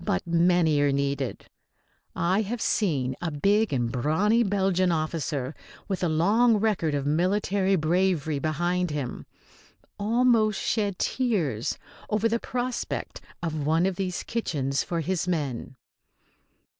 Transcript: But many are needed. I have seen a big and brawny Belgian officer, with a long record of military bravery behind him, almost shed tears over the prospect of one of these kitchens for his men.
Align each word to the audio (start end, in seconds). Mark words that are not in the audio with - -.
But 0.00 0.26
many 0.26 0.80
are 0.80 0.90
needed. 0.90 1.44
I 2.16 2.42
have 2.42 2.60
seen 2.60 3.14
a 3.22 3.30
big 3.30 3.72
and 3.72 3.92
brawny 3.92 4.42
Belgian 4.42 4.90
officer, 4.90 5.54
with 5.86 6.02
a 6.02 6.08
long 6.08 6.56
record 6.56 6.92
of 6.92 7.06
military 7.06 7.76
bravery 7.76 8.40
behind 8.40 8.90
him, 8.90 9.26
almost 9.96 10.60
shed 10.60 10.98
tears 10.98 11.78
over 12.08 12.28
the 12.28 12.40
prospect 12.40 13.20
of 13.44 13.64
one 13.64 13.86
of 13.86 13.94
these 13.94 14.24
kitchens 14.24 14.82
for 14.82 15.02
his 15.02 15.28
men. 15.28 15.76